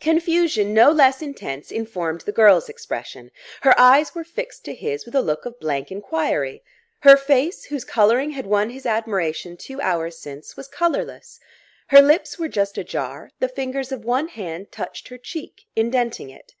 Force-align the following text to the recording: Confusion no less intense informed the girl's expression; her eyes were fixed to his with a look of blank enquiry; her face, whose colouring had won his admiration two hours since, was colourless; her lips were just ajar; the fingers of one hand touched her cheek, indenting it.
Confusion 0.00 0.72
no 0.72 0.90
less 0.90 1.20
intense 1.20 1.70
informed 1.70 2.22
the 2.22 2.32
girl's 2.32 2.70
expression; 2.70 3.30
her 3.60 3.78
eyes 3.78 4.14
were 4.14 4.24
fixed 4.24 4.64
to 4.64 4.72
his 4.74 5.04
with 5.04 5.14
a 5.14 5.20
look 5.20 5.44
of 5.44 5.60
blank 5.60 5.92
enquiry; 5.92 6.62
her 7.00 7.14
face, 7.14 7.64
whose 7.64 7.84
colouring 7.84 8.30
had 8.30 8.46
won 8.46 8.70
his 8.70 8.86
admiration 8.86 9.54
two 9.58 9.78
hours 9.82 10.16
since, 10.16 10.56
was 10.56 10.66
colourless; 10.66 11.38
her 11.88 12.00
lips 12.00 12.38
were 12.38 12.48
just 12.48 12.78
ajar; 12.78 13.28
the 13.38 13.48
fingers 13.48 13.92
of 13.92 14.02
one 14.02 14.28
hand 14.28 14.72
touched 14.72 15.08
her 15.08 15.18
cheek, 15.18 15.66
indenting 15.76 16.30
it. 16.30 16.54